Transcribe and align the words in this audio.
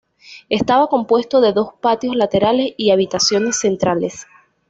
Estaba 0.49 0.87
compuesto 0.87 1.41
de 1.41 1.53
dos 1.53 1.73
patios 1.79 2.15
laterales 2.15 2.73
y 2.75 2.89
habitaciones 2.89 3.59
centrales. 3.59 4.25